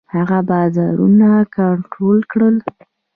[0.15, 2.55] هغه بازارونه کنټرول کړل.